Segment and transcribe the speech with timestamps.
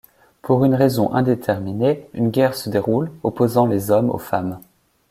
[0.41, 4.59] Pour une raison indéterminée, une guerre se déroule, opposant les hommes aux femmes.